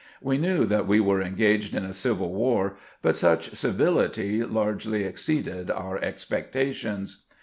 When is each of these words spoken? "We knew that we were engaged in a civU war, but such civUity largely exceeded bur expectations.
"We 0.19 0.39
knew 0.39 0.65
that 0.65 0.87
we 0.87 0.99
were 0.99 1.21
engaged 1.21 1.75
in 1.75 1.85
a 1.85 1.89
civU 1.93 2.27
war, 2.27 2.75
but 3.03 3.15
such 3.15 3.51
civUity 3.51 4.43
largely 4.51 5.03
exceeded 5.03 5.67
bur 5.67 5.99
expectations. 6.01 7.23